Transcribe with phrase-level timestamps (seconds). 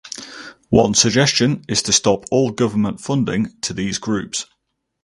[0.69, 4.47] One suggestion is to stop all government funding to these groups.